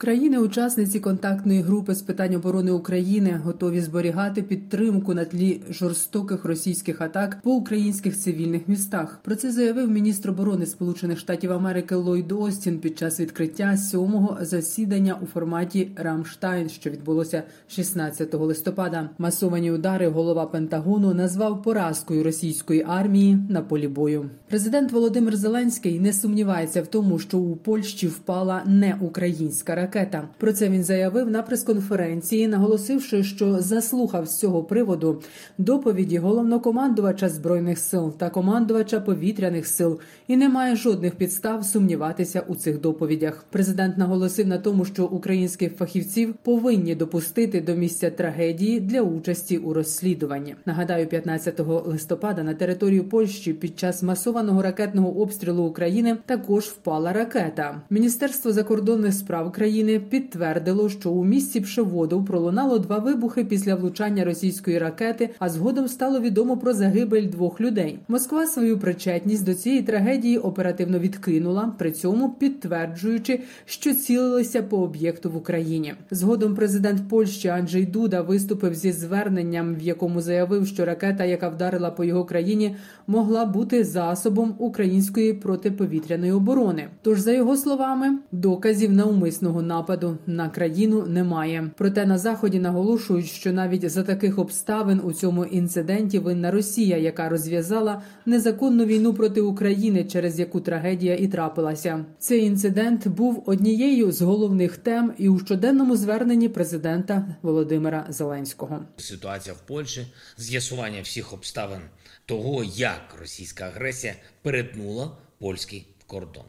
Країни-учасниці 0.00 1.00
контактної 1.00 1.60
групи 1.60 1.94
з 1.94 2.02
питань 2.02 2.34
оборони 2.34 2.70
України 2.70 3.40
готові 3.44 3.80
зберігати 3.80 4.42
підтримку 4.42 5.14
на 5.14 5.24
тлі 5.24 5.60
жорстоких 5.70 6.44
російських 6.44 7.00
атак 7.00 7.38
по 7.42 7.50
українських 7.50 8.18
цивільних 8.18 8.68
містах. 8.68 9.20
Про 9.22 9.36
це 9.36 9.52
заявив 9.52 9.90
міністр 9.90 10.30
оборони 10.30 10.66
Сполучених 10.66 11.18
Штатів 11.18 11.52
Америки 11.52 11.94
Ллойд 11.94 12.32
Остін 12.32 12.78
під 12.78 12.98
час 12.98 13.20
відкриття 13.20 13.76
сьомого 13.76 14.38
засідання 14.40 15.18
у 15.22 15.26
форматі 15.26 15.90
Рамштайн, 15.96 16.68
що 16.68 16.90
відбулося 16.90 17.42
16 17.68 18.34
листопада. 18.34 19.10
Масовані 19.18 19.72
удари 19.72 20.08
голова 20.08 20.46
Пентагону 20.46 21.14
назвав 21.14 21.62
поразкою 21.62 22.24
російської 22.24 22.84
армії 22.88 23.38
на 23.48 23.62
полі 23.62 23.88
бою. 23.88 24.30
Президент 24.48 24.92
Володимир 24.92 25.36
Зеленський 25.36 26.00
не 26.00 26.12
сумнівається 26.12 26.82
в 26.82 26.86
тому, 26.86 27.18
що 27.18 27.38
у 27.38 27.56
Польщі 27.56 28.06
впала 28.06 28.62
не 28.66 28.98
українська 29.00 29.74
ракета. 29.74 29.89
Про 30.38 30.52
це 30.52 30.68
він 30.68 30.84
заявив 30.84 31.30
на 31.30 31.42
прес-конференції, 31.42 32.48
наголосивши, 32.48 33.22
що 33.22 33.60
заслухав 33.60 34.26
з 34.26 34.38
цього 34.38 34.64
приводу 34.64 35.22
доповіді 35.58 36.18
головнокомандувача 36.18 37.28
збройних 37.28 37.78
сил 37.78 38.12
та 38.18 38.30
командувача 38.30 39.00
повітряних 39.00 39.66
сил 39.66 40.00
і 40.28 40.36
не 40.36 40.48
має 40.48 40.76
жодних 40.76 41.14
підстав 41.14 41.64
сумніватися 41.64 42.42
у 42.48 42.54
цих 42.54 42.80
доповідях. 42.80 43.44
Президент 43.50 43.98
наголосив 43.98 44.46
на 44.46 44.58
тому, 44.58 44.84
що 44.84 45.04
українських 45.06 45.76
фахівців 45.76 46.34
повинні 46.42 46.94
допустити 46.94 47.60
до 47.60 47.74
місця 47.74 48.10
трагедії 48.10 48.80
для 48.80 49.02
участі 49.02 49.58
у 49.58 49.72
розслідуванні. 49.72 50.54
Нагадаю, 50.66 51.06
15 51.06 51.60
листопада 51.86 52.42
на 52.42 52.54
територію 52.54 53.04
Польщі 53.04 53.52
під 53.52 53.78
час 53.78 54.02
масованого 54.02 54.62
ракетного 54.62 55.20
обстрілу 55.20 55.62
України 55.62 56.16
також 56.26 56.64
впала 56.64 57.12
ракета. 57.12 57.82
Міністерство 57.90 58.52
закордонних 58.52 59.14
справ 59.14 59.52
країни 59.52 59.79
підтвердило, 59.84 60.88
що 60.88 61.10
у 61.10 61.24
місті 61.24 61.60
Пшеводов 61.60 62.26
пролунало 62.26 62.78
два 62.78 62.98
вибухи 62.98 63.44
після 63.44 63.74
влучання 63.74 64.24
російської 64.24 64.78
ракети, 64.78 65.30
а 65.38 65.48
згодом 65.48 65.88
стало 65.88 66.20
відомо 66.20 66.56
про 66.56 66.72
загибель 66.72 67.26
двох 67.26 67.60
людей. 67.60 67.98
Москва 68.08 68.46
свою 68.46 68.78
причетність 68.78 69.44
до 69.44 69.54
цієї 69.54 69.82
трагедії 69.82 70.38
оперативно 70.38 70.98
відкинула, 70.98 71.72
при 71.78 71.92
цьому 71.92 72.30
підтверджуючи, 72.30 73.40
що 73.64 73.94
цілилися 73.94 74.62
по 74.62 74.78
об'єкту 74.78 75.30
в 75.30 75.36
Україні. 75.36 75.94
Згодом 76.10 76.54
президент 76.54 77.08
Польщі 77.08 77.48
Анджей 77.48 77.86
Дуда 77.86 78.22
виступив 78.22 78.74
зі 78.74 78.92
зверненням, 78.92 79.74
в 79.74 79.82
якому 79.82 80.20
заявив, 80.20 80.66
що 80.66 80.84
ракета, 80.84 81.24
яка 81.24 81.48
вдарила 81.48 81.90
по 81.90 82.04
його 82.04 82.24
країні, 82.24 82.76
могла 83.06 83.44
бути 83.44 83.84
засобом 83.84 84.54
української 84.58 85.32
протиповітряної 85.32 86.32
оборони. 86.32 86.88
Тож, 87.02 87.20
за 87.20 87.32
його 87.32 87.56
словами, 87.56 88.18
доказів 88.32 88.92
навмисного 88.92 89.62
нападу 89.70 90.18
на 90.26 90.48
країну 90.48 91.06
немає. 91.06 91.70
Проте 91.76 92.06
на 92.06 92.18
заході 92.18 92.58
наголошують, 92.58 93.26
що 93.26 93.52
навіть 93.52 93.90
за 93.90 94.02
таких 94.02 94.38
обставин 94.38 95.00
у 95.04 95.12
цьому 95.12 95.44
інциденті 95.44 96.18
винна 96.18 96.50
Росія, 96.50 96.96
яка 96.96 97.28
розв'язала 97.28 98.02
незаконну 98.26 98.84
війну 98.84 99.14
проти 99.14 99.40
України, 99.40 100.04
через 100.04 100.38
яку 100.38 100.60
трагедія 100.60 101.14
і 101.14 101.26
трапилася. 101.28 102.04
Цей 102.18 102.44
інцидент 102.44 103.08
був 103.08 103.42
однією 103.46 104.12
з 104.12 104.22
головних 104.22 104.76
тем 104.76 105.12
і 105.18 105.28
у 105.28 105.38
щоденному 105.38 105.96
зверненні 105.96 106.48
президента 106.48 107.26
Володимира 107.42 108.06
Зеленського. 108.08 108.80
Ситуація 108.96 109.54
в 109.54 109.60
Польщі, 109.66 110.06
з'ясування 110.36 111.02
всіх 111.02 111.32
обставин 111.32 111.80
того, 112.26 112.64
як 112.64 113.16
російська 113.20 113.64
агресія 113.64 114.14
перетнула 114.42 115.10
польський 115.38 115.86
кордон. 116.06 116.44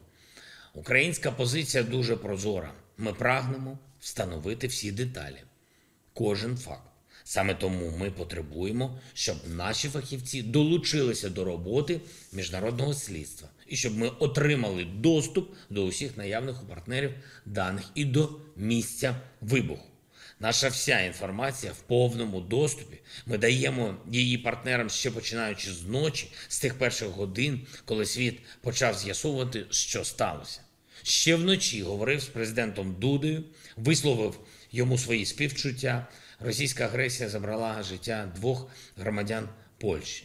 Українська 0.74 1.30
позиція 1.30 1.82
дуже 1.82 2.16
прозора. 2.16 2.70
Ми 2.98 3.12
прагнемо 3.12 3.78
встановити 4.00 4.66
всі 4.66 4.92
деталі, 4.92 5.42
кожен 6.14 6.56
факт. 6.56 6.88
Саме 7.24 7.54
тому 7.54 7.96
ми 7.98 8.10
потребуємо, 8.10 9.00
щоб 9.14 9.36
наші 9.46 9.88
фахівці 9.88 10.42
долучилися 10.42 11.28
до 11.28 11.44
роботи 11.44 12.00
міжнародного 12.32 12.94
слідства 12.94 13.48
і 13.66 13.76
щоб 13.76 13.98
ми 13.98 14.08
отримали 14.08 14.84
доступ 14.84 15.54
до 15.70 15.84
усіх 15.84 16.16
наявних 16.16 16.62
у 16.62 16.66
партнерів 16.66 17.14
даних 17.46 17.84
і 17.94 18.04
до 18.04 18.40
місця 18.56 19.16
вибуху. 19.40 19.88
Наша 20.40 20.68
вся 20.68 21.00
інформація 21.00 21.72
в 21.72 21.80
повному 21.80 22.40
доступі. 22.40 22.98
Ми 23.26 23.38
даємо 23.38 23.96
її 24.10 24.38
партнерам 24.38 24.90
ще 24.90 25.10
починаючи 25.10 25.72
з 25.72 25.82
ночі, 25.82 26.32
з 26.48 26.60
тих 26.60 26.78
перших 26.78 27.08
годин, 27.08 27.66
коли 27.84 28.06
світ 28.06 28.40
почав 28.60 28.98
з'ясовувати, 28.98 29.66
що 29.70 30.04
сталося. 30.04 30.60
Ще 31.02 31.36
вночі 31.36 31.82
говорив 31.82 32.20
з 32.20 32.26
президентом 32.26 32.96
Дудою, 33.00 33.44
висловив 33.76 34.40
йому 34.72 34.98
свої 34.98 35.24
співчуття. 35.24 36.06
Російська 36.40 36.84
агресія 36.84 37.28
забрала 37.28 37.82
життя 37.82 38.32
двох 38.36 38.68
громадян 38.96 39.48
Польщі. 39.78 40.24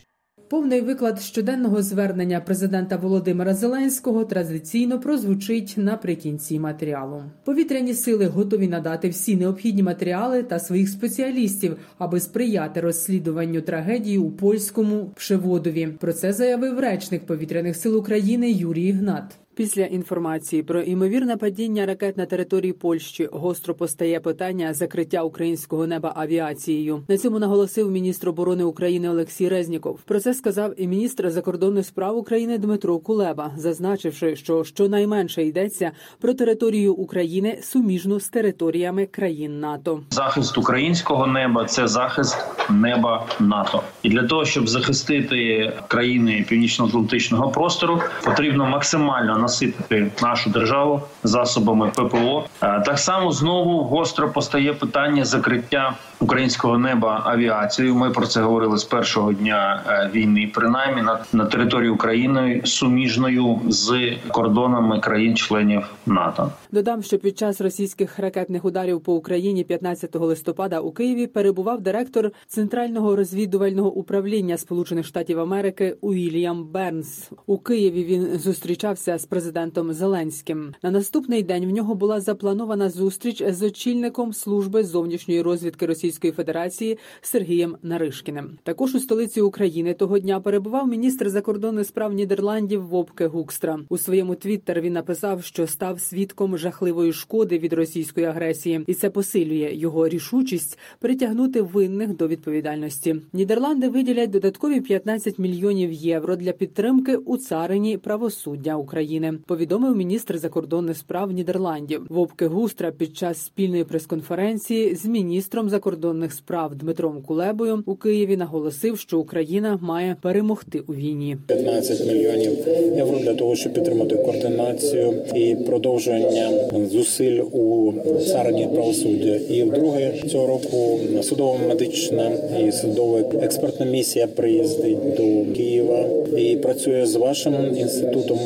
Повний 0.50 0.82
виклад 0.82 1.22
щоденного 1.22 1.84
звернення 1.84 2.40
президента 2.40 2.96
Володимира 2.96 3.54
Зеленського 3.54 4.26
традиційно 4.26 5.00
прозвучить 5.00 5.74
наприкінці 5.78 6.60
матеріалу. 6.60 7.24
Повітряні 7.46 7.94
сили 7.94 8.26
готові 8.26 8.68
надати 8.68 9.10
всі 9.10 9.36
необхідні 9.36 9.84
матеріали 9.84 10.44
та 10.44 10.60
своїх 10.60 10.90
спеціалістів, 10.90 11.78
аби 11.98 12.20
сприяти 12.20 12.82
розслідуванню 12.82 13.62
трагедії 13.62 14.18
у 14.18 14.32
польському 14.32 15.12
Пшеводові. 15.16 15.88
Про 16.00 16.14
це 16.14 16.34
заявив 16.34 16.80
речник 16.80 17.26
повітряних 17.26 17.76
сил 17.76 17.98
України 17.98 18.52
Юрій 18.52 18.88
Ігнат. 18.88 19.38
Після 19.58 19.86
інформації 19.86 20.64
про 20.64 20.82
імовірне 20.82 21.38
падіння 21.38 21.86
ракет 21.86 22.18
на 22.18 22.26
території 22.26 22.74
Польщі 22.74 23.30
гостро 23.32 23.74
постає 23.74 24.20
питання 24.20 24.74
закриття 24.74 25.24
українського 25.24 25.88
неба 25.88 26.14
авіацією. 26.16 27.04
На 27.08 27.18
цьому 27.18 27.40
наголосив 27.40 27.92
міністр 27.92 28.30
оборони 28.30 28.64
України 28.64 29.10
Олексій 29.10 29.50
Резніков. 29.50 30.00
Про 30.06 30.20
це 30.20 30.34
сказав 30.34 30.74
і 30.82 30.88
міністр 30.88 31.30
закордонних 31.32 31.86
справ 31.86 32.18
України 32.18 32.58
Дмитро 32.58 33.00
Кулеба, 33.00 33.52
зазначивши, 33.58 34.36
що 34.36 34.64
щонайменше 34.64 35.44
йдеться 35.44 35.92
про 36.22 36.34
територію 36.34 36.94
України 36.94 37.60
суміжну 37.62 38.20
з 38.20 38.30
територіями 38.30 39.06
країн 39.06 39.60
НАТО. 39.60 40.02
Захист 40.10 40.58
українського 40.58 41.28
неба 41.28 41.66
це 41.66 41.88
захист 41.88 42.38
неба 42.70 43.26
НАТО, 43.40 43.84
і 44.04 44.10
для 44.10 44.24
того, 44.24 44.46
щоб 44.46 44.70
захистити 44.70 45.72
країни 45.88 46.46
північно-атлантичного 46.50 47.52
простору, 47.52 48.02
потрібно 48.26 48.66
максимально 48.66 49.47
наситити 49.48 50.12
нашу 50.22 50.50
державу 50.50 51.02
засобами 51.24 51.92
ППО. 51.96 52.46
Так 52.60 53.00
само 53.00 53.32
знову 53.32 53.84
гостро 53.84 54.32
постає 54.32 54.74
питання 54.74 55.26
закриття 55.26 55.96
українського 56.20 56.78
неба 56.78 57.22
авіацією. 57.26 57.96
Ми 57.96 58.10
про 58.10 58.28
це 58.28 58.42
говорили 58.42 58.78
з 58.78 58.84
першого 58.84 59.34
дня 59.34 59.84
війни, 60.14 60.52
принаймні 60.54 61.02
на, 61.02 61.20
на 61.34 61.46
території 61.46 61.90
України 61.90 62.62
суміжною 62.66 63.60
з 63.68 64.16
кордонами 64.28 65.00
країн-членів 65.00 65.84
НАТО. 66.06 66.52
Додам, 66.72 67.04
що 67.04 67.18
під 67.18 67.38
час 67.38 67.62
російських 67.62 68.20
ракетних 68.20 68.66
ударів 68.66 69.02
по 69.02 69.14
Україні 69.16 69.64
15 69.64 70.16
листопада 70.16 70.80
у 70.80 70.92
Києві 70.92 71.28
перебував 71.28 71.82
директор 71.82 72.32
центрального 72.48 73.16
розвідувального 73.16 73.92
управління 73.92 74.58
Сполучених 74.58 75.06
Штатів 75.06 75.40
Америки 75.40 75.98
Уільям 76.02 76.68
Бернс. 76.72 77.32
У 77.46 77.58
Києві 77.58 78.04
він 78.04 78.40
зустрічався 78.40 79.18
з 79.18 79.26
президентом 79.38 79.94
Зеленським. 79.94 80.74
На 80.84 80.92
наступний 80.92 81.44
день 81.44 81.66
в 81.66 81.70
нього 81.70 81.96
була 81.96 82.22
запланована 82.22 82.90
зустріч 82.90 83.44
з 83.50 83.64
очільником 83.64 84.34
служби 84.34 84.84
зовнішньої 84.84 85.42
розвідки 85.42 85.86
Російської 85.86 86.34
Федерації 86.34 86.98
Сергієм 87.22 87.78
Наришкіним. 87.84 88.58
Також 88.64 88.96
у 88.96 89.00
столиці 89.00 89.42
України 89.42 89.94
того 89.94 90.20
дня 90.20 90.40
перебував 90.40 90.88
міністр 90.88 91.30
закордонних 91.30 91.88
справ 91.88 92.14
Нідерландів 92.14 92.88
Вовке 92.88 93.28
Гукстра. 93.28 93.80
У 93.90 93.98
своєму 93.98 94.36
твіттер 94.36 94.82
він 94.82 94.94
написав, 94.94 95.44
що 95.44 95.68
став 95.68 96.00
свідком 96.00 96.58
жахливої 96.58 97.14
шкоди 97.14 97.58
від 97.58 97.74
російської 97.74 98.26
агресії, 98.26 98.84
і 98.88 98.94
це 98.94 99.10
посилює 99.10 99.72
його 99.74 100.08
рішучість 100.08 100.80
притягнути 101.00 101.62
винних 101.62 102.16
до 102.16 102.28
відповідальності. 102.28 103.16
Нідерланди 103.34 103.90
виділять 103.90 104.30
додаткові 104.30 104.82
15 104.82 105.40
мільйонів 105.40 105.92
євро 105.92 106.36
для 106.36 106.52
підтримки 106.52 107.16
у 107.16 107.38
царині 107.38 107.98
правосуддя 107.98 108.76
України. 108.76 109.27
України. 109.28 109.44
Повідомив 109.48 109.96
міністр 109.96 110.38
закордонних 110.38 110.98
справ 110.98 111.32
Нідерландів 111.32 112.06
Вовке 112.10 112.48
Густра 112.48 112.92
під 112.92 113.18
час 113.18 113.38
спільної 113.46 113.84
прес-конференції 113.84 114.96
з 114.96 115.06
міністром 115.06 115.70
закордонних 115.70 116.34
справ 116.34 116.76
Дмитром 116.76 117.22
Кулебою 117.22 117.84
у 117.86 117.96
Києві 117.96 118.38
наголосив, 118.38 119.00
що 119.00 119.20
Україна 119.20 119.80
має 119.82 120.16
перемогти 120.22 120.80
у 120.80 120.94
війні. 120.94 121.38
15 121.48 122.08
мільйонів 122.08 122.52
євро 122.96 123.20
для 123.20 123.34
того, 123.34 123.56
щоб 123.56 123.74
підтримати 123.74 124.16
координацію 124.16 125.14
і 125.36 125.56
продовження 125.56 126.52
зусиль 126.92 127.42
у 127.52 127.94
царині 128.26 128.68
правосуддя. 128.74 129.36
І 129.36 129.64
вдруге 129.64 130.14
цього 130.28 130.48
року 130.48 131.00
судово-медична 131.22 132.32
і 132.68 132.72
судова 132.72 133.20
експертна 133.20 133.86
місія 133.86 134.28
приїздить 134.28 135.16
до 135.18 135.54
Києва 135.56 136.06
і 136.38 136.56
працює 136.56 137.06
з 137.06 137.16
вашим 137.16 137.78
інститутом 137.78 138.40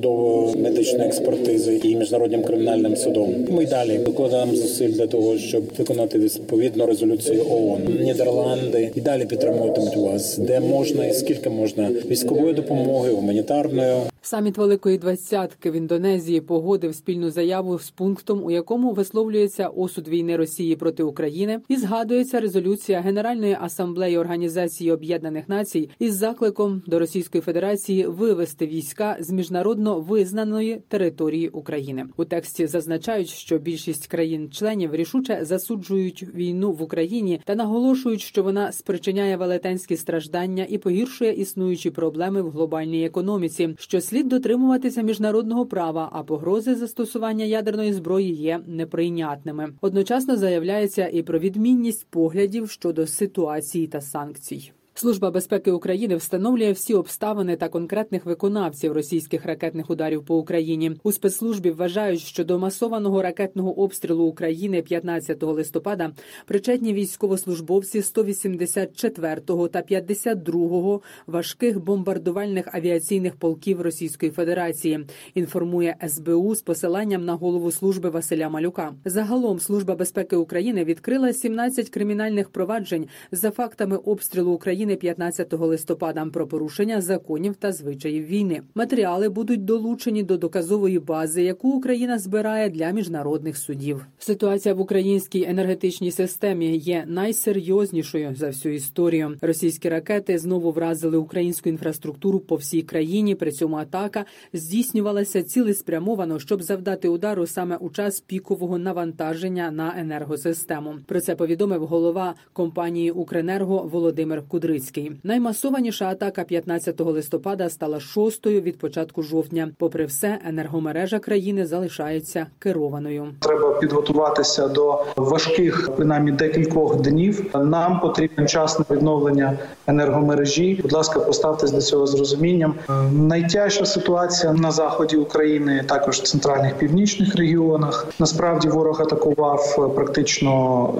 судово-медичної 0.00 1.06
експертизи 1.06 1.80
і 1.84 1.96
міжнародним 1.96 2.42
кримінальним 2.42 2.96
судом. 2.96 3.34
Ми 3.50 3.64
й 3.64 3.66
далі 3.66 3.98
докладаємо 3.98 4.54
зусиль 4.54 4.90
для 4.90 5.06
того, 5.06 5.38
щоб 5.38 5.62
виконати 5.78 6.18
відповідну 6.18 6.86
резолюцію 6.86 7.46
ООН. 7.50 7.80
Нідерланди 8.00 8.90
і 8.94 9.00
далі 9.00 9.24
підтримуватимуть 9.24 9.96
вас, 9.96 10.38
де 10.38 10.60
можна 10.60 11.06
і 11.06 11.12
скільки 11.12 11.50
можна 11.50 11.90
військової 12.10 12.54
допомоги, 12.54 13.10
гуманітарної. 13.10 13.92
Саміт 14.22 14.58
Великої 14.58 14.98
Двадцятки 14.98 15.70
в 15.70 15.74
Індонезії 15.74 16.40
погодив 16.40 16.94
спільну 16.94 17.30
заяву 17.30 17.78
з 17.78 17.90
пунктом, 17.90 18.44
у 18.44 18.50
якому 18.50 18.92
висловлюється 18.92 19.68
осуд 19.68 20.08
війни 20.08 20.36
Росії 20.36 20.76
проти 20.76 21.02
України, 21.02 21.60
і 21.68 21.76
згадується 21.76 22.40
резолюція 22.40 23.00
Генеральної 23.00 23.56
асамблеї 23.60 24.18
Організації 24.18 24.92
Об'єднаних 24.92 25.48
Націй 25.48 25.90
із 25.98 26.14
закликом 26.14 26.82
до 26.86 26.98
Російської 26.98 27.42
Федерації 27.42 28.06
вивести 28.06 28.66
війська 28.66 29.16
з 29.20 29.30
міжнародно 29.30 30.00
визнаної 30.00 30.82
території 30.88 31.48
України. 31.48 32.06
У 32.16 32.24
тексті 32.24 32.66
зазначають, 32.66 33.28
що 33.28 33.58
більшість 33.58 34.06
країн-членів 34.06 34.94
рішуче 34.94 35.38
засуджують 35.42 36.34
війну 36.34 36.72
в 36.72 36.82
Україні 36.82 37.40
та 37.44 37.54
наголошують, 37.54 38.20
що 38.20 38.42
вона 38.42 38.72
спричиняє 38.72 39.36
велетенські 39.36 39.96
страждання 39.96 40.66
і 40.68 40.78
погіршує 40.78 41.32
існуючі 41.32 41.90
проблеми 41.90 42.42
в 42.42 42.50
глобальній 42.50 43.06
економіці. 43.06 43.74
що 43.78 44.00
слід 44.10 44.28
дотримуватися 44.28 45.02
міжнародного 45.02 45.66
права, 45.66 46.08
а 46.12 46.22
погрози 46.22 46.74
застосування 46.74 47.44
ядерної 47.44 47.92
зброї 47.92 48.34
є 48.34 48.60
неприйнятними. 48.66 49.68
Одночасно 49.80 50.36
заявляється 50.36 51.08
і 51.08 51.22
про 51.22 51.38
відмінність 51.38 52.06
поглядів 52.10 52.70
щодо 52.70 53.06
ситуації 53.06 53.86
та 53.86 54.00
санкцій. 54.00 54.72
Служба 54.94 55.30
безпеки 55.30 55.70
України 55.70 56.16
встановлює 56.16 56.72
всі 56.72 56.94
обставини 56.94 57.56
та 57.56 57.68
конкретних 57.68 58.26
виконавців 58.26 58.92
російських 58.92 59.46
ракетних 59.46 59.90
ударів 59.90 60.24
по 60.24 60.38
Україні. 60.38 60.92
У 61.02 61.12
спецслужбі 61.12 61.70
вважають, 61.70 62.20
що 62.20 62.44
до 62.44 62.58
масованого 62.58 63.22
ракетного 63.22 63.80
обстрілу 63.80 64.24
України 64.24 64.82
15 64.82 65.42
листопада 65.42 66.10
причетні 66.46 66.92
військовослужбовці 66.92 68.00
184-го 68.00 69.68
та 69.68 69.82
52-го 69.82 71.02
важких 71.26 71.80
бомбардувальних 71.84 72.74
авіаційних 72.74 73.36
полків 73.36 73.80
Російської 73.80 74.32
Федерації. 74.32 75.06
Інформує 75.34 75.96
СБУ 76.08 76.54
з 76.54 76.62
посиланням 76.62 77.24
на 77.24 77.34
голову 77.34 77.70
служби 77.70 78.10
Василя 78.10 78.48
Малюка. 78.48 78.94
Загалом 79.04 79.60
служба 79.60 79.94
безпеки 79.94 80.36
України 80.36 80.84
відкрила 80.84 81.32
17 81.32 81.90
кримінальних 81.90 82.50
проваджень 82.50 83.08
за 83.32 83.50
фактами 83.50 83.96
обстрілу 83.96 84.52
України 84.52 84.79
15 84.86 85.52
листопада 85.52 86.26
про 86.26 86.46
порушення 86.46 87.00
законів 87.00 87.56
та 87.56 87.72
звичаїв 87.72 88.24
війни. 88.24 88.62
Матеріали 88.74 89.28
будуть 89.28 89.64
долучені 89.64 90.22
до 90.22 90.36
доказової 90.36 90.98
бази, 90.98 91.42
яку 91.42 91.70
Україна 91.70 92.18
збирає 92.18 92.70
для 92.70 92.90
міжнародних 92.90 93.56
судів. 93.56 94.06
Ситуація 94.18 94.74
в 94.74 94.80
українській 94.80 95.44
енергетичній 95.44 96.10
системі 96.10 96.76
є 96.76 97.04
найсерйознішою 97.06 98.34
за 98.34 98.46
всю 98.46 98.74
історію. 98.74 99.36
Російські 99.40 99.88
ракети 99.88 100.38
знову 100.38 100.72
вразили 100.72 101.16
українську 101.16 101.68
інфраструктуру 101.68 102.40
по 102.40 102.56
всій 102.56 102.82
країні. 102.82 103.34
При 103.34 103.52
цьому 103.52 103.76
атака 103.76 104.24
здійснювалася 104.52 105.42
цілеспрямовано, 105.42 106.38
щоб 106.38 106.62
завдати 106.62 107.08
удару 107.08 107.46
саме 107.46 107.76
у 107.76 107.90
час 107.90 108.20
пікового 108.20 108.78
навантаження 108.78 109.70
на 109.70 109.94
енергосистему. 109.98 110.94
Про 111.06 111.20
це 111.20 111.36
повідомив 111.36 111.86
голова 111.86 112.34
компанії 112.52 113.10
Укренерго 113.10 113.88
Володимир 113.92 114.42
Кудрицький. 114.70 115.12
Наймасованіша 115.24 116.04
атака 116.04 116.44
15 116.44 117.00
листопада 117.00 117.68
стала 117.68 118.00
шостою 118.00 118.60
від 118.60 118.78
початку 118.78 119.22
жовтня. 119.22 119.70
Попри 119.78 120.04
все, 120.04 120.38
енергомережа 120.48 121.18
країни 121.18 121.66
залишається 121.66 122.46
керованою. 122.58 123.26
Треба 123.40 123.74
підготуватися 123.74 124.68
до 124.68 125.04
важких 125.16 125.90
принаймні 125.96 126.32
декількох 126.32 127.00
днів. 127.00 127.50
Нам 127.54 128.00
потрібен 128.00 128.48
час 128.48 128.78
на 128.78 128.96
відновлення 128.96 129.58
енергомережі. 129.86 130.78
Будь 130.82 130.92
ласка, 130.92 131.20
поставтесь 131.20 131.70
до 131.70 131.80
цього 131.80 132.06
з 132.06 132.14
розумінням. 132.14 132.74
Найтяжча 133.12 133.84
ситуація 133.84 134.52
на 134.52 134.70
заході 134.70 135.16
України, 135.16 135.84
також 135.88 136.18
в 136.18 136.22
центральних 136.22 136.74
північних 136.74 137.36
регіонах. 137.36 138.06
Насправді 138.18 138.68
ворог 138.68 139.02
атакував 139.02 139.92
практично 139.94 140.50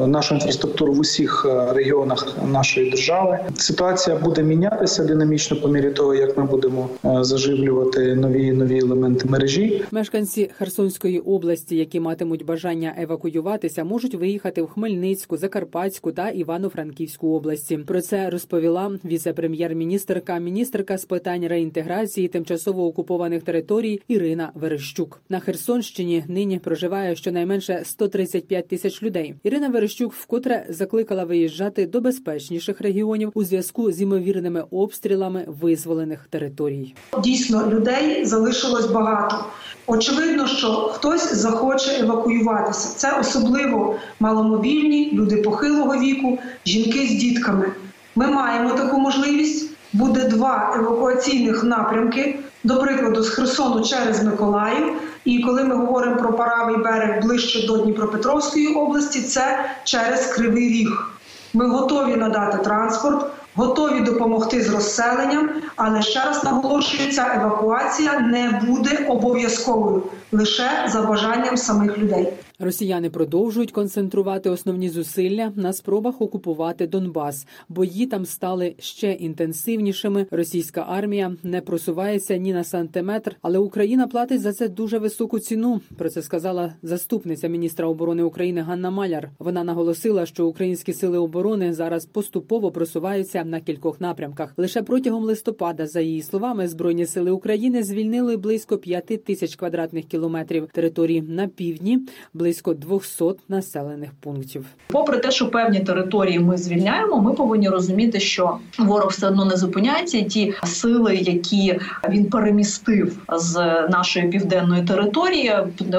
нашу 0.06 0.34
інфраструктуру 0.34 0.93
в 0.93 0.99
усіх 0.99 1.46
регіонах 1.75 2.37
нашої 2.52 2.90
держави. 2.90 3.38
Ситуація 3.60 4.16
буде 4.16 4.42
мінятися 4.42 5.04
динамічно 5.04 5.56
по 5.56 5.68
мірі 5.68 5.90
того, 5.90 6.14
як 6.14 6.38
ми 6.38 6.44
будемо 6.44 6.88
заживлювати 7.04 8.14
нові 8.14 8.52
нові 8.52 8.78
елементи 8.78 9.28
мережі. 9.28 9.84
Мешканці 9.90 10.50
Херсонської 10.58 11.18
області, 11.18 11.76
які 11.76 12.00
матимуть 12.00 12.44
бажання 12.44 12.94
евакуюватися, 12.98 13.84
можуть 13.84 14.14
виїхати 14.14 14.62
в 14.62 14.66
Хмельницьку, 14.66 15.36
Закарпатську 15.36 16.12
та 16.12 16.28
Івано-Франківську 16.28 17.36
області. 17.36 17.78
Про 17.78 18.00
це 18.00 18.30
розповіла 18.30 18.90
віце-прем'єр-міністерка, 19.04 20.38
міністерка 20.38 20.98
з 20.98 21.04
питань 21.04 21.46
реінтеграції 21.46 22.28
тимчасово 22.28 22.86
окупованих 22.86 23.42
територій 23.42 24.00
Ірина 24.08 24.52
Верещук. 24.54 25.20
На 25.28 25.40
Херсонщині 25.40 26.24
нині 26.28 26.58
проживає 26.58 27.16
щонайменше 27.16 27.80
135 27.84 28.68
тисяч 28.68 29.02
людей. 29.02 29.34
Ірина 29.42 29.68
Верещук 29.68 30.12
вкотре 30.12 30.66
закликала 30.68 31.24
виїжджати 31.24 31.86
до 31.86 32.00
безпечніших 32.00 32.80
регіонів 32.80 33.30
у 33.34 33.44
зв'язку 33.50 33.93
з 33.93 34.02
імовірними 34.02 34.64
обстрілами 34.70 35.44
визволених 35.61 36.26
територій. 36.31 36.94
Дійсно, 37.23 37.70
людей 37.70 38.25
залишилось 38.25 38.87
багато. 38.87 39.44
Очевидно, 39.87 40.47
що 40.47 40.69
хтось 40.69 41.35
захоче 41.35 42.00
евакуюватися. 42.00 42.88
Це 42.97 43.19
особливо 43.21 43.97
маломобільні, 44.21 45.11
люди 45.12 45.37
похилого 45.37 45.97
віку, 45.97 46.38
жінки 46.66 47.07
з 47.07 47.11
дітками. 47.11 47.73
Ми 48.16 48.26
маємо 48.26 48.71
таку 48.71 48.99
можливість. 48.99 49.71
Буде 49.92 50.25
два 50.25 50.75
евакуаційних 50.76 51.64
напрямки, 51.64 52.38
до 52.64 52.76
прикладу, 52.80 53.23
з 53.23 53.28
Херсону 53.28 53.85
через 53.85 54.25
Миколаїв. 54.25 54.92
І 55.25 55.38
коли 55.38 55.64
ми 55.64 55.76
говоримо 55.76 56.16
про 56.16 56.33
правий 56.33 56.76
берег 56.76 57.23
ближче 57.23 57.66
до 57.66 57.76
Дніпропетровської 57.76 58.75
області, 58.75 59.23
це 59.23 59.71
через 59.85 60.26
Кривий 60.26 60.69
Ріг. 60.69 61.11
Ми 61.54 61.69
готові 61.69 62.16
надати 62.16 62.59
транспорт, 62.59 63.26
готові 63.54 64.00
допомогти 64.00 64.62
з 64.62 64.69
розселенням, 64.69 65.50
але 65.76 66.02
ще 66.02 66.25
раз 66.25 66.45
наголошую, 66.45 67.12
ця 67.12 67.33
евакуація 67.35 68.21
не 68.21 68.61
буде 68.66 69.07
обов'язковою 69.09 70.02
лише 70.33 70.71
за 70.88 71.02
бажанням 71.02 71.57
самих 71.57 71.99
людей. 71.99 72.33
Росіяни 72.62 73.11
продовжують 73.11 73.73
концентрувати 73.73 74.50
основні 74.50 74.88
зусилля 74.88 75.52
на 75.57 75.73
спробах 75.73 76.21
окупувати 76.21 76.87
Донбас. 76.87 77.47
Бої 77.69 78.07
там 78.07 78.25
стали 78.25 78.75
ще 78.79 79.12
інтенсивнішими. 79.12 80.26
Російська 80.31 80.85
армія 80.88 81.37
не 81.43 81.61
просувається 81.61 82.37
ні 82.37 82.52
на 82.52 82.64
сантиметр, 82.64 83.37
але 83.43 83.59
Україна 83.59 84.07
платить 84.07 84.40
за 84.40 84.52
це 84.52 84.69
дуже 84.69 84.99
високу 84.99 85.38
ціну. 85.38 85.81
Про 85.97 86.11
це 86.11 86.23
сказала 86.23 86.73
заступниця 86.83 87.49
міністра 87.49 87.87
оборони 87.87 88.23
України 88.23 88.61
Ганна 88.61 88.90
Маляр. 88.90 89.31
Вона 89.38 89.64
наголосила, 89.64 90.26
що 90.26 90.47
українські 90.47 90.93
сили 90.93 91.19
оборони 91.19 91.73
зараз 91.73 92.07
поступово 92.07 92.71
просуваються 92.71 93.45
на 93.45 93.61
кількох 93.61 94.00
напрямках. 94.00 94.55
Лише 94.57 94.83
протягом 94.83 95.25
листопада, 95.25 95.87
за 95.87 96.00
її 96.00 96.23
словами, 96.23 96.69
збройні 96.69 97.07
сили 97.07 97.31
України 97.31 97.83
звільнили 97.83 98.37
близько 98.37 98.79
п'яти 98.79 99.17
тисяч 99.17 99.57
квадратних 99.57 100.05
кілометрів 100.05 100.69
території 100.73 101.23
на 101.23 101.49
півдні. 101.49 101.99
близько 102.35 102.50
близько 102.50 102.75
200 102.75 103.25
населених 103.49 104.11
пунктів. 104.21 104.66
Попри 104.87 105.19
те, 105.19 105.30
що 105.30 105.50
певні 105.50 105.80
території 105.80 106.38
ми 106.38 106.57
звільняємо, 106.57 107.21
ми 107.21 107.33
повинні 107.33 107.69
розуміти, 107.69 108.21
що 108.21 108.59
ворог 108.78 109.11
все 109.11 109.26
одно 109.26 109.45
не 109.45 109.57
зупиняється. 109.57 110.23
Ті 110.23 110.54
сили, 110.64 111.16
які 111.16 111.80
він 112.09 112.25
перемістив 112.25 113.19
з 113.33 113.54
нашої 113.90 114.28
південної 114.28 114.85
території, 114.85 115.52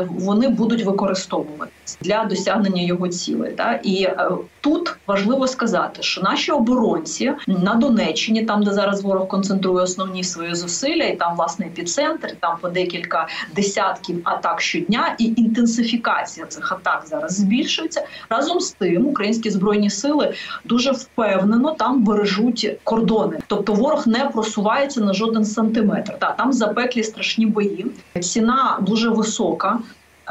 вони 0.10 0.48
будуть 0.48 0.86
використовуватися 0.86 1.80
для 2.01 2.23
досягнення 2.23 2.81
його 2.81 3.07
цілей. 3.07 3.51
Та 3.51 3.79
і 3.83 4.03
е, 4.03 4.31
тут 4.61 4.95
важливо 5.07 5.47
сказати, 5.47 6.03
що 6.03 6.21
наші 6.21 6.51
оборонці 6.51 7.33
на 7.47 7.75
Донеччині, 7.75 8.45
там 8.45 8.63
де 8.63 8.71
зараз 8.71 9.01
ворог 9.01 9.27
концентрує 9.27 9.83
основні 9.83 10.23
свої 10.23 10.55
зусилля, 10.55 11.03
і 11.03 11.15
там 11.15 11.35
власне 11.35 11.65
епіцентр, 11.65 12.35
там 12.39 12.57
по 12.61 12.69
декілька 12.69 13.27
десятків 13.55 14.21
атак 14.23 14.61
щодня, 14.61 15.15
і 15.17 15.25
інтенсифікація 15.25 16.45
цих 16.45 16.71
атак 16.71 17.03
зараз 17.05 17.35
збільшується. 17.35 18.07
Разом 18.29 18.59
з 18.59 18.71
тим, 18.71 19.07
українські 19.07 19.50
збройні 19.50 19.89
сили 19.89 20.33
дуже 20.65 20.91
впевнено 20.91 21.71
там 21.71 22.03
бережуть 22.03 22.77
кордони, 22.83 23.39
тобто 23.47 23.73
ворог 23.73 24.07
не 24.07 24.19
просувається 24.19 25.01
на 25.01 25.13
жоден 25.13 25.45
сантиметр. 25.45 26.19
Та 26.19 26.31
там 26.31 26.53
запеклі 26.53 27.03
страшні 27.03 27.45
бої. 27.45 27.85
Ціна 28.19 28.77
дуже 28.81 29.09
висока. 29.09 29.79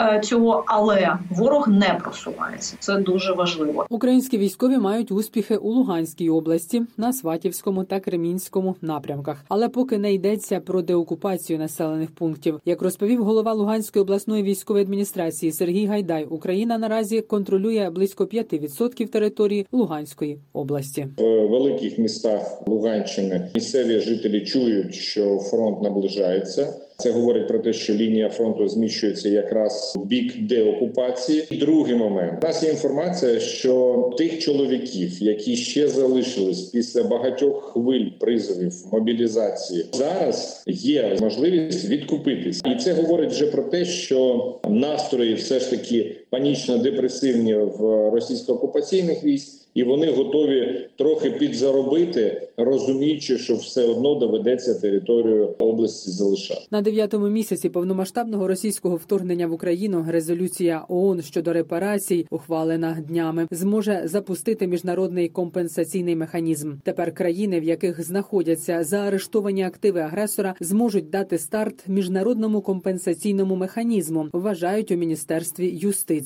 Е, 0.01 0.21
цього, 0.21 0.65
але 0.67 1.19
ворог 1.31 1.69
не 1.69 1.99
просувається. 2.05 2.77
Це 2.81 2.97
дуже 2.97 3.33
важливо. 3.33 3.87
Українські 3.91 4.39
військові 4.39 4.79
мають 4.79 5.13
успіхи 5.13 5.57
у 5.57 5.71
Луганській 5.71 6.31
області 6.31 6.83
на 6.97 7.13
Сватівському 7.13 7.85
та 7.85 8.01
Кремінському 8.01 8.77
напрямках, 8.83 9.45
але 9.49 9.69
поки 9.69 9.99
не 9.99 10.13
йдеться 10.13 10.61
про 10.61 10.83
деокупацію 10.83 11.59
населених 11.59 12.11
пунктів. 12.11 12.61
Як 12.65 12.83
розповів 12.83 13.25
голова 13.25 13.53
Луганської 13.53 14.03
обласної 14.03 14.43
військової 14.43 14.85
адміністрації 14.85 15.53
Сергій 15.53 15.87
Гайдай, 15.87 16.25
Україна 16.25 16.79
наразі 16.79 17.21
контролює 17.21 17.91
близько 17.91 18.25
5% 18.25 19.07
території 19.07 19.67
Луганської 19.73 20.39
області. 20.53 21.07
В 21.19 21.47
великих 21.47 21.99
містах 21.99 22.63
Луганщини 22.67 23.51
місцеві 23.55 24.01
жителі 24.01 24.45
чують, 24.45 24.95
що 24.95 25.39
фронт 25.39 25.83
наближається. 25.83 26.75
Це 27.01 27.11
говорить 27.11 27.49
про 27.49 27.59
те, 27.59 27.73
що 27.73 27.95
лінія 27.95 28.29
фронту 28.29 28.69
зміщується 28.69 29.29
якраз 29.29 29.95
в 29.97 30.07
бік 30.07 30.43
деокупації. 30.43 31.45
Другий 31.51 31.95
момент 31.95 32.45
У 32.45 32.47
нас 32.47 32.63
є 32.63 32.71
інформація, 32.71 33.41
що 33.41 34.11
тих 34.19 34.39
чоловіків, 34.39 35.23
які 35.23 35.57
ще 35.57 35.89
залишились 35.89 36.61
після 36.61 37.03
багатьох 37.03 37.73
хвиль 37.73 38.07
призовів 38.21 38.73
мобілізації, 38.93 39.87
зараз 39.93 40.63
є 40.67 41.17
можливість 41.21 41.89
відкупитись, 41.89 42.63
і 42.67 42.75
це 42.75 42.93
говорить 42.93 43.31
вже 43.31 43.47
про 43.47 43.63
те, 43.63 43.85
що 43.85 44.55
настрої 44.69 45.35
все 45.35 45.61
ж 45.61 45.71
таки 45.71 46.17
панічно 46.31 46.79
депресивні 46.79 47.55
в 47.55 47.81
російсько-окупаційних 48.11 49.25
військ 49.25 49.61
і 49.75 49.83
вони 49.83 50.13
готові 50.13 50.89
трохи 50.97 51.31
підзаробити, 51.31 52.49
розуміючи, 52.57 53.39
що 53.39 53.55
все 53.55 53.85
одно 53.85 54.15
доведеться 54.15 54.75
територію 54.75 55.55
області 55.59 56.11
залишати 56.11 56.61
на 56.71 56.83
дев'ятому 56.83 57.29
місяці 57.29 57.69
повномасштабного 57.69 58.49
російського 58.49 58.97
вторгнення 58.97 59.47
в 59.47 59.53
Україну. 59.53 60.07
Резолюція 60.09 60.85
ООН 60.89 61.23
щодо 61.23 61.53
репарацій, 61.53 62.27
ухвалена 62.31 62.99
днями, 63.09 63.47
зможе 63.51 64.03
запустити 64.05 64.67
міжнародний 64.67 65.29
компенсаційний 65.29 66.17
механізм. 66.17 66.73
Тепер 66.85 67.15
країни, 67.15 67.61
в 67.61 67.65
яких 67.65 68.05
знаходяться 68.05 68.85
заарештовані 68.85 69.63
активи 69.63 70.01
агресора, 70.01 70.55
зможуть 70.61 71.11
дати 71.11 71.39
старт 71.39 71.89
міжнародному 71.89 72.61
компенсаційному 72.61 73.57
механізму. 73.57 74.29
Вважають 74.33 74.91
у 74.91 74.97
міністерстві 74.97 75.69
юстиції. 75.69 76.20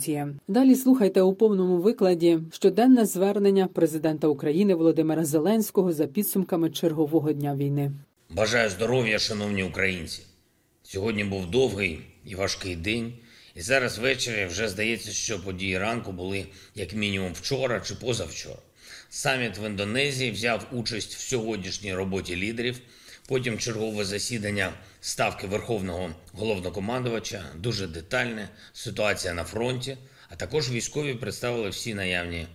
Далі 0.48 0.76
слухайте 0.76 1.22
у 1.22 1.34
повному 1.34 1.76
викладі 1.76 2.38
щоденне 2.52 3.06
звернення 3.06 3.66
президента 3.66 4.28
України 4.28 4.74
Володимира 4.74 5.24
Зеленського 5.24 5.92
за 5.92 6.06
підсумками 6.06 6.70
чергового 6.70 7.32
дня 7.32 7.56
війни. 7.56 7.92
Бажаю 8.30 8.70
здоров'я, 8.70 9.18
шановні 9.18 9.64
українці. 9.64 10.22
Сьогодні 10.82 11.24
був 11.24 11.50
довгий 11.50 12.00
і 12.24 12.34
важкий 12.34 12.76
день, 12.76 13.12
і 13.54 13.60
зараз 13.60 13.98
ввечері 13.98 14.46
вже 14.46 14.68
здається, 14.68 15.10
що 15.10 15.44
події 15.44 15.78
ранку 15.78 16.12
були 16.12 16.46
як 16.74 16.94
мінімум 16.94 17.32
вчора 17.32 17.80
чи 17.80 17.94
позавчора. 17.94 18.58
Саміт 19.10 19.58
в 19.58 19.66
Індонезії 19.66 20.30
взяв 20.30 20.66
участь 20.72 21.14
в 21.14 21.20
сьогоднішній 21.20 21.94
роботі 21.94 22.36
лідерів. 22.36 22.80
Потім 23.28 23.58
чергове 23.58 24.04
засідання 24.04 24.72
ставки 25.00 25.46
Верховного 25.46 26.14
головнокомандувача, 26.32 27.44
дуже 27.56 27.86
детальне 27.86 28.48
ситуація 28.72 29.34
на 29.34 29.44
фронті. 29.44 29.96
А 30.28 30.36
також 30.36 30.70
військові 30.70 31.14
представили 31.14 31.68
всі 31.68 31.94
наявні 31.94 32.46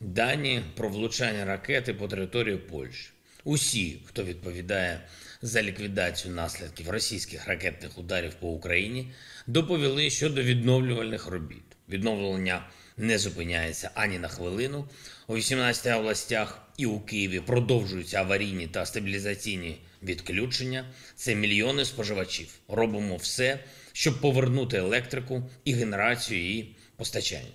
дані 0.00 0.62
про 0.76 0.88
влучання 0.88 1.44
ракети 1.44 1.94
по 1.94 2.08
території 2.08 2.56
Польщі. 2.56 3.10
Усі, 3.44 4.02
хто 4.04 4.24
відповідає 4.24 5.00
за 5.42 5.62
ліквідацію 5.62 6.34
наслідків 6.34 6.90
російських 6.90 7.46
ракетних 7.46 7.98
ударів 7.98 8.34
по 8.34 8.48
Україні, 8.48 9.12
доповіли 9.46 10.10
щодо 10.10 10.42
відновлювальних 10.42 11.26
робіт. 11.26 11.64
Відновлення 11.88 12.66
не 12.96 13.18
зупиняється 13.18 13.90
ані 13.94 14.18
на 14.18 14.28
хвилину. 14.28 14.88
У 15.28 15.36
18 15.36 15.98
областях 15.98 16.62
і 16.76 16.86
у 16.86 17.00
Києві 17.00 17.40
продовжуються 17.40 18.18
аварійні 18.18 18.66
та 18.66 18.86
стабілізаційні 18.86 19.80
відключення. 20.02 20.84
Це 21.16 21.34
мільйони 21.34 21.84
споживачів. 21.84 22.48
Робимо 22.68 23.16
все, 23.16 23.58
щоб 23.92 24.20
повернути 24.20 24.76
електрику 24.76 25.50
і 25.64 25.72
генерацію 25.72 26.58
і 26.58 26.76
постачання 26.96 27.52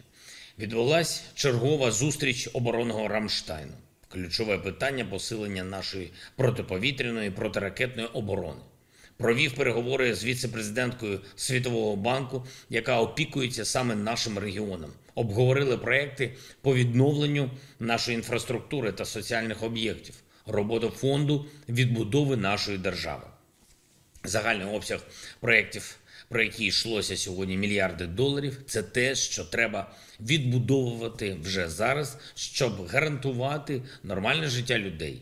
відбулася 0.59 1.21
чергова 1.35 1.91
зустріч 1.91 2.49
оборонного 2.53 3.07
Рамштайну. 3.07 3.73
Ключове 4.07 4.57
питання 4.57 5.05
посилення 5.05 5.63
нашої 5.63 6.11
протиповітряної 6.35 7.31
протиракетної 7.31 8.07
оборони. 8.07 8.61
Провів 9.21 9.53
переговори 9.53 10.15
з 10.15 10.25
віце-президенткою 10.25 11.19
Світового 11.35 11.95
банку, 11.95 12.45
яка 12.69 12.99
опікується 12.99 13.65
саме 13.65 13.95
нашим 13.95 14.37
регіоном. 14.37 14.91
Обговорили 15.15 15.77
проекти 15.77 16.33
по 16.61 16.75
відновленню 16.75 17.49
нашої 17.79 18.17
інфраструктури 18.17 18.91
та 18.91 19.05
соціальних 19.05 19.63
об'єктів, 19.63 20.15
роботу 20.45 20.89
фонду 20.89 21.45
відбудови 21.69 22.37
нашої 22.37 22.77
держави. 22.77 23.23
Загальний 24.23 24.67
обсяг 24.67 25.05
проєктів 25.39 25.97
про 26.31 26.43
які 26.43 26.65
йшлося 26.65 27.17
сьогодні 27.17 27.57
мільярди 27.57 28.07
доларів, 28.07 28.61
це 28.67 28.83
те, 28.83 29.15
що 29.15 29.45
треба 29.45 29.91
відбудовувати 30.19 31.37
вже 31.43 31.69
зараз, 31.69 32.17
щоб 32.35 32.87
гарантувати 32.87 33.81
нормальне 34.03 34.47
життя 34.47 34.77
людей. 34.77 35.21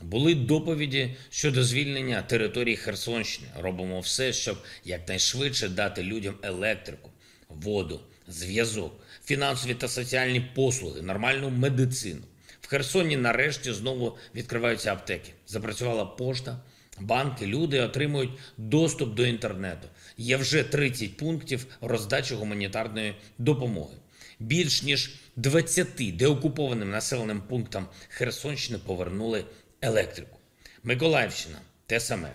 Були 0.00 0.34
доповіді 0.34 1.16
щодо 1.30 1.64
звільнення 1.64 2.22
території 2.22 2.76
Херсонщини. 2.76 3.48
Робимо 3.58 4.00
все, 4.00 4.32
щоб 4.32 4.58
якнайшвидше 4.84 5.68
дати 5.68 6.02
людям 6.02 6.34
електрику, 6.42 7.10
воду, 7.48 8.00
зв'язок, 8.28 8.92
фінансові 9.24 9.74
та 9.74 9.88
соціальні 9.88 10.40
послуги, 10.40 11.02
нормальну 11.02 11.50
медицину. 11.50 12.20
В 12.60 12.66
Херсоні 12.66 13.16
нарешті 13.16 13.72
знову 13.72 14.18
відкриваються 14.34 14.92
аптеки. 14.92 15.32
Запрацювала 15.46 16.04
пошта, 16.04 16.60
банки, 17.00 17.46
люди 17.46 17.80
отримують 17.80 18.30
доступ 18.56 19.14
до 19.14 19.26
інтернету. 19.26 19.88
Є 20.16 20.36
вже 20.36 20.62
30 20.62 21.16
пунктів 21.16 21.66
роздачі 21.80 22.34
гуманітарної 22.34 23.14
допомоги. 23.38 23.94
Більш 24.38 24.82
ніж 24.82 25.14
20 25.36 26.16
деокупованим 26.16 26.90
населеним 26.90 27.40
пунктам 27.40 27.86
Херсонщини 28.08 28.78
повернули 28.78 29.44
електрику. 29.82 30.38
Миколаївщина 30.82 31.58
те 31.86 32.00
саме. 32.00 32.32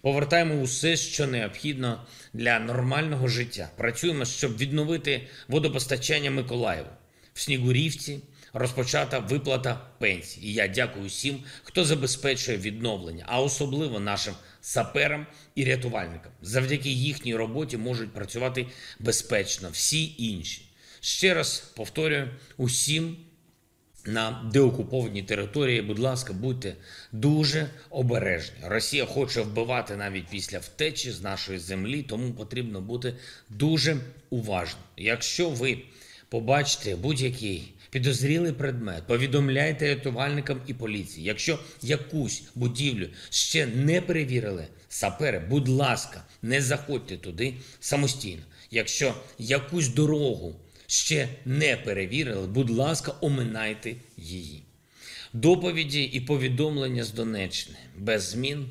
Повертаємо 0.00 0.54
усе, 0.54 0.96
що 0.96 1.26
необхідно 1.26 2.06
для 2.32 2.58
нормального 2.58 3.28
життя. 3.28 3.70
Працюємо, 3.76 4.24
щоб 4.24 4.56
відновити 4.56 5.28
водопостачання 5.48 6.30
Миколаєву 6.30 6.88
в 7.34 7.40
Снігурівці, 7.40 8.20
розпочата 8.52 9.18
виплата 9.18 9.80
пенсій. 9.98 10.40
І 10.40 10.52
я 10.52 10.68
дякую 10.68 11.06
всім, 11.06 11.42
хто 11.62 11.84
забезпечує 11.84 12.58
відновлення, 12.58 13.24
а 13.28 13.40
особливо 13.40 14.00
нашим 14.00 14.34
саперам 14.60 15.26
і 15.54 15.64
рятувальникам. 15.64 16.32
Завдяки 16.42 16.90
їхній 16.90 17.34
роботі 17.36 17.76
можуть 17.76 18.12
працювати 18.12 18.66
безпечно 18.98 19.68
всі 19.72 20.14
інші. 20.18 20.62
Ще 21.00 21.34
раз 21.34 21.72
повторюю 21.76 22.28
усім. 22.56 23.16
На 24.04 24.50
деокупованій 24.52 25.22
території, 25.22 25.82
будь 25.82 25.98
ласка, 25.98 26.32
будьте 26.32 26.74
дуже 27.12 27.70
обережні. 27.90 28.56
Росія 28.62 29.06
хоче 29.06 29.40
вбивати 29.40 29.96
навіть 29.96 30.26
після 30.26 30.58
втечі 30.58 31.10
з 31.10 31.22
нашої 31.22 31.58
землі, 31.58 32.02
тому 32.02 32.32
потрібно 32.32 32.80
бути 32.80 33.14
дуже 33.50 33.96
уважним. 34.30 34.84
Якщо 34.96 35.50
ви 35.50 35.78
побачите 36.28 36.96
будь-який 36.96 37.72
підозрілий 37.90 38.52
предмет, 38.52 39.06
повідомляйте 39.06 39.94
рятувальникам 39.94 40.60
і 40.66 40.74
поліції. 40.74 41.26
Якщо 41.26 41.58
якусь 41.82 42.42
будівлю 42.54 43.08
ще 43.30 43.66
не 43.66 44.00
перевірили 44.00 44.66
сапери, 44.88 45.38
будь 45.38 45.68
ласка, 45.68 46.24
не 46.42 46.62
заходьте 46.62 47.16
туди 47.16 47.54
самостійно. 47.80 48.42
Якщо 48.70 49.14
якусь 49.38 49.88
дорогу 49.88 50.54
ще 50.90 51.28
не 51.44 51.76
перевірили, 51.76 52.46
будь 52.46 52.70
ласка, 52.70 53.14
оминайте 53.20 53.94
її. 54.16 54.62
Доповіді 55.32 56.02
і 56.02 56.20
повідомлення 56.20 57.04
з 57.04 57.10
Донеччини 57.10 57.78
без 57.96 58.22
змін, 58.22 58.68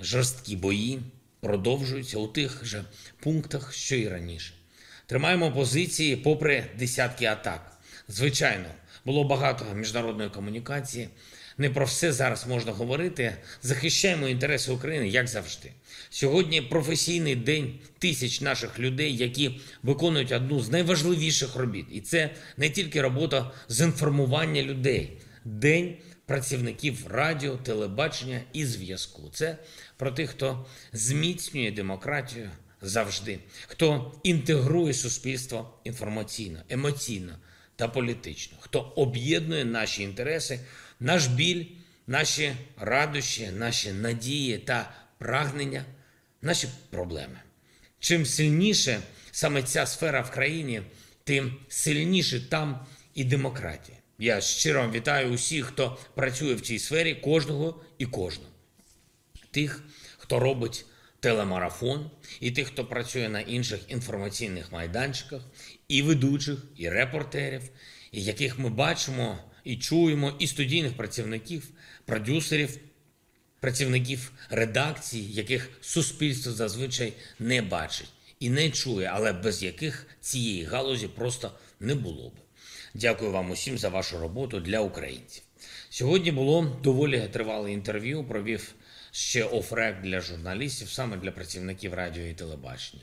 жорсткі 0.00 0.56
бої 0.56 1.00
продовжуються 1.40 2.18
у 2.18 2.26
тих 2.26 2.64
же 2.64 2.84
пунктах, 3.18 3.72
що 3.72 3.96
і 3.96 4.08
раніше. 4.08 4.54
Тримаємо 5.06 5.52
позиції 5.52 6.16
попри 6.16 6.66
десятки 6.78 7.24
атак. 7.24 7.78
Звичайно, 8.08 8.68
було 9.04 9.24
багато 9.24 9.74
міжнародної 9.74 10.30
комунікації. 10.30 11.08
Не 11.58 11.70
про 11.70 11.86
все 11.86 12.12
зараз 12.12 12.46
можна 12.46 12.72
говорити. 12.72 13.36
Захищаємо 13.62 14.28
інтереси 14.28 14.72
України, 14.72 15.08
як 15.08 15.28
завжди. 15.28 15.72
Сьогодні 16.10 16.62
професійний 16.62 17.36
день 17.36 17.78
тисяч 17.98 18.40
наших 18.40 18.78
людей, 18.78 19.16
які 19.16 19.60
виконують 19.82 20.32
одну 20.32 20.60
з 20.60 20.70
найважливіших 20.70 21.56
робіт, 21.56 21.86
і 21.92 22.00
це 22.00 22.30
не 22.56 22.70
тільки 22.70 23.02
робота 23.02 23.50
з 23.68 23.80
інформування 23.80 24.62
людей, 24.62 25.18
день 25.44 25.96
працівників 26.26 27.06
радіо, 27.06 27.56
телебачення 27.56 28.40
і 28.52 28.64
зв'язку. 28.64 29.30
Це 29.32 29.56
про 29.96 30.10
тих, 30.10 30.30
хто 30.30 30.66
зміцнює 30.92 31.70
демократію 31.70 32.50
завжди, 32.82 33.38
хто 33.66 34.14
інтегрує 34.22 34.94
суспільство 34.94 35.78
інформаційно, 35.84 36.58
емоційно 36.68 37.32
та 37.76 37.88
політично, 37.88 38.58
хто 38.60 38.80
об'єднує 38.80 39.64
наші 39.64 40.02
інтереси, 40.02 40.60
наш 41.00 41.26
біль, 41.26 41.64
наші 42.06 42.52
радощі, 42.76 43.50
наші 43.50 43.92
надії 43.92 44.58
та 44.58 44.92
прагнення, 45.18 45.84
наші 46.42 46.68
проблеми. 46.90 47.40
Чим 47.98 48.26
сильніше 48.26 49.00
саме 49.30 49.62
ця 49.62 49.86
сфера 49.86 50.20
в 50.20 50.30
країні, 50.30 50.82
тим 51.24 51.56
сильніше 51.68 52.48
там 52.48 52.86
і 53.14 53.24
демократія. 53.24 53.98
Я 54.18 54.40
щиро 54.40 54.90
вітаю 54.90 55.32
усіх, 55.32 55.66
хто 55.66 55.98
працює 56.14 56.54
в 56.54 56.60
цій 56.60 56.78
сфері, 56.78 57.14
кожного 57.14 57.84
і 57.98 58.06
кожного. 58.06 58.50
Тих, 59.50 59.82
хто 60.18 60.40
робить 60.40 60.84
телемарафон, 61.20 62.10
і 62.40 62.50
тих, 62.50 62.66
хто 62.66 62.84
працює 62.84 63.28
на 63.28 63.40
інших 63.40 63.80
інформаційних 63.88 64.72
майданчиках, 64.72 65.42
і 65.88 66.02
ведучих, 66.02 66.58
і 66.76 66.88
репортерів, 66.88 67.62
і 68.12 68.24
яких 68.24 68.58
ми 68.58 68.68
бачимо 68.68 69.38
і 69.64 69.76
чуємо, 69.76 70.32
і 70.38 70.46
студійних 70.46 70.92
працівників, 70.92 71.68
продюсерів, 72.04 72.78
працівників 73.60 74.32
редакцій, 74.50 75.20
яких 75.20 75.70
суспільство 75.80 76.52
зазвичай 76.52 77.12
не 77.38 77.62
бачить 77.62 78.12
і 78.40 78.50
не 78.50 78.70
чує, 78.70 79.10
але 79.12 79.32
без 79.32 79.62
яких 79.62 80.06
цієї 80.20 80.64
галузі 80.64 81.08
просто 81.08 81.52
не 81.80 81.94
було 81.94 82.28
б. 82.28 82.32
Дякую 82.94 83.30
вам 83.30 83.50
усім 83.50 83.78
за 83.78 83.88
вашу 83.88 84.18
роботу 84.18 84.60
для 84.60 84.80
українців. 84.80 85.42
Сьогодні 85.90 86.32
було 86.32 86.78
доволі 86.82 87.28
тривале 87.32 87.72
інтерв'ю. 87.72 88.24
Провів 88.24 88.74
ще 89.10 89.44
офрек 89.44 90.02
для 90.02 90.20
журналістів, 90.20 90.90
саме 90.90 91.16
для 91.16 91.30
працівників 91.30 91.94
радіо 91.94 92.24
і 92.24 92.34
телебачення. 92.34 93.02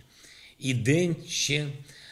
І 0.60 0.74
день 0.74 1.16
ще 1.28 1.68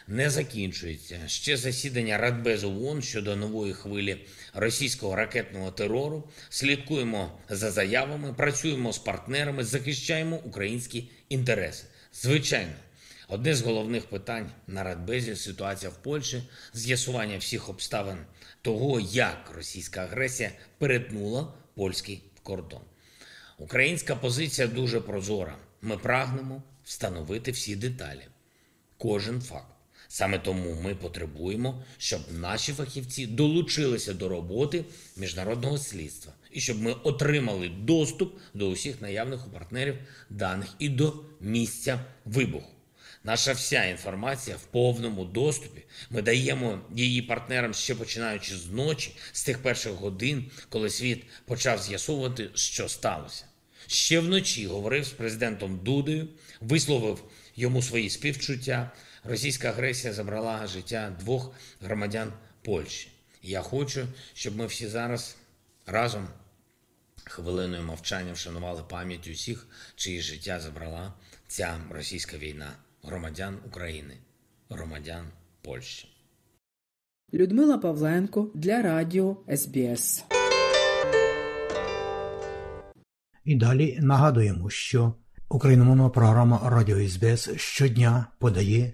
не 0.07 0.29
закінчується. 0.29 1.19
Ще 1.27 1.57
засідання 1.57 2.17
Радбезу 2.17 2.85
ООН 2.85 3.01
щодо 3.01 3.35
нової 3.35 3.73
хвилі 3.73 4.25
російського 4.53 5.15
ракетного 5.15 5.71
терору. 5.71 6.29
Слідкуємо 6.49 7.39
за 7.49 7.71
заявами, 7.71 8.33
працюємо 8.33 8.93
з 8.93 8.97
партнерами, 8.97 9.63
захищаємо 9.63 10.35
українські 10.37 11.09
інтереси. 11.29 11.83
Звичайно. 12.13 12.73
Одне 13.27 13.55
з 13.55 13.61
головних 13.61 14.05
питань 14.05 14.51
на 14.67 14.83
Радбезі 14.83 15.35
ситуація 15.35 15.91
в 15.91 15.95
Польщі, 15.95 16.43
з'ясування 16.73 17.37
всіх 17.37 17.69
обставин 17.69 18.17
того, 18.61 18.99
як 18.99 19.51
російська 19.55 20.01
агресія 20.01 20.51
перетнула 20.77 21.53
польський 21.75 22.23
кордон. 22.43 22.81
Українська 23.57 24.15
позиція 24.15 24.67
дуже 24.67 25.01
прозора. 25.01 25.57
Ми 25.81 25.97
прагнемо 25.97 26.63
встановити 26.83 27.51
всі 27.51 27.75
деталі, 27.75 28.27
кожен 28.97 29.41
факт. 29.41 29.74
Саме 30.07 30.39
тому 30.39 30.77
ми 30.81 30.95
потребуємо, 30.95 31.83
щоб 31.97 32.21
наші 32.31 32.73
фахівці 32.73 33.27
долучилися 33.27 34.13
до 34.13 34.29
роботи 34.29 34.85
міжнародного 35.17 35.77
слідства 35.77 36.33
і 36.55 36.61
щоб 36.61 36.81
ми 36.81 36.93
отримали 36.93 37.69
доступ 37.69 38.37
до 38.53 38.69
усіх 38.69 39.01
наявних 39.01 39.47
у 39.47 39.49
партнерів 39.49 39.95
даних 40.29 40.67
і 40.79 40.89
до 40.89 41.13
місця 41.41 41.99
вибуху. 42.25 42.69
Наша 43.23 43.53
вся 43.53 43.85
інформація 43.85 44.57
в 44.57 44.63
повному 44.63 45.25
доступі. 45.25 45.81
Ми 46.09 46.21
даємо 46.21 46.81
її 46.95 47.21
партнерам 47.21 47.73
ще 47.73 47.95
починаючи 47.95 48.57
з 48.57 48.67
ночі, 48.67 49.15
з 49.31 49.43
тих 49.43 49.61
перших 49.61 49.93
годин, 49.93 50.51
коли 50.69 50.89
світ 50.89 51.23
почав 51.45 51.81
з'ясовувати, 51.81 52.49
що 52.53 52.89
сталося. 52.89 53.45
Ще 53.87 54.19
вночі 54.19 54.67
говорив 54.67 55.05
з 55.05 55.09
президентом 55.09 55.79
Дудою, 55.83 56.27
висловив 56.61 57.23
йому 57.55 57.81
свої 57.81 58.09
співчуття. 58.09 58.91
Російська 59.27 59.69
агресія 59.69 60.13
забрала 60.13 60.67
життя 60.67 61.15
двох 61.19 61.51
громадян 61.81 62.33
Польщі. 62.61 63.11
Я 63.41 63.61
хочу, 63.61 64.07
щоб 64.33 64.57
ми 64.57 64.65
всі 64.65 64.87
зараз 64.87 65.37
разом 65.85 66.27
хвилиною 67.23 67.83
мовчання 67.83 68.33
вшанували 68.33 68.83
пам'ять 68.89 69.27
усіх, 69.27 69.67
чиї 69.95 70.21
життя 70.21 70.59
забрала 70.59 71.13
ця 71.47 71.77
російська 71.89 72.37
війна 72.37 72.71
громадян 73.03 73.57
України, 73.67 74.17
громадян 74.69 75.25
Польщі. 75.61 76.07
Людмила 77.33 77.77
Павленко 77.77 78.51
для 78.53 78.81
Радіо 78.81 79.37
СБС. 79.55 80.23
І 83.45 83.55
далі 83.55 83.99
нагадуємо, 84.01 84.69
що 84.69 85.13
україномовна 85.49 86.09
програма 86.09 86.69
Радіо 86.69 87.07
СБС 87.07 87.49
щодня 87.55 88.27
подає 88.39 88.93